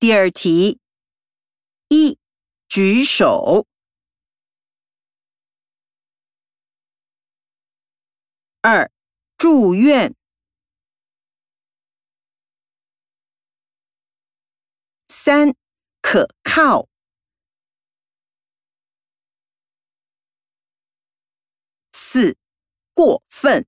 [0.00, 0.80] 第二题，
[1.88, 2.18] 一
[2.68, 3.66] 举手。
[8.62, 8.90] 二、
[9.36, 10.16] 住院。
[15.06, 15.54] 三、
[16.00, 16.88] 可靠。
[21.92, 22.38] 四、
[22.94, 23.66] 过分。